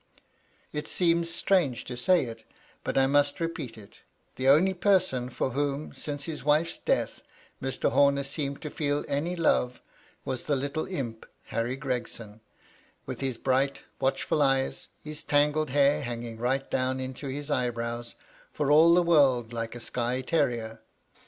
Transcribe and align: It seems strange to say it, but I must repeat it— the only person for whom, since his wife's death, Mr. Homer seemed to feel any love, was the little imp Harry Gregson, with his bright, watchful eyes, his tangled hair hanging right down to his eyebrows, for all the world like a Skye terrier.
It 0.73 0.87
seems 0.87 1.29
strange 1.29 1.85
to 1.85 1.95
say 1.95 2.25
it, 2.25 2.43
but 2.83 2.97
I 2.97 3.05
must 3.05 3.39
repeat 3.39 3.77
it— 3.77 3.99
the 4.35 4.47
only 4.47 4.73
person 4.73 5.29
for 5.29 5.51
whom, 5.51 5.93
since 5.93 6.23
his 6.23 6.43
wife's 6.43 6.79
death, 6.79 7.21
Mr. 7.61 7.91
Homer 7.91 8.23
seemed 8.23 8.63
to 8.63 8.71
feel 8.71 9.05
any 9.07 9.35
love, 9.35 9.79
was 10.25 10.45
the 10.45 10.55
little 10.55 10.87
imp 10.87 11.27
Harry 11.49 11.75
Gregson, 11.75 12.41
with 13.05 13.21
his 13.21 13.37
bright, 13.37 13.83
watchful 13.99 14.41
eyes, 14.41 14.87
his 15.03 15.21
tangled 15.21 15.69
hair 15.69 16.01
hanging 16.01 16.39
right 16.39 16.67
down 16.71 16.97
to 17.13 17.27
his 17.27 17.51
eyebrows, 17.51 18.15
for 18.51 18.71
all 18.71 18.95
the 18.95 19.03
world 19.03 19.53
like 19.53 19.75
a 19.75 19.79
Skye 19.79 20.21
terrier. 20.21 20.79